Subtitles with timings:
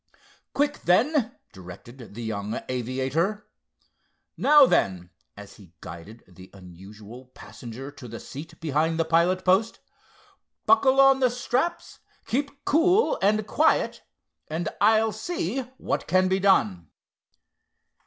[0.55, 3.45] "Quick, then!" directed the young aviator.
[4.35, 9.77] "Now then," as he guided the unusual passenger to the seat behind the pilot post,
[10.65, 14.01] "buckle on the straps, keep cool and quiet,
[14.47, 16.87] and I'll see what can be done."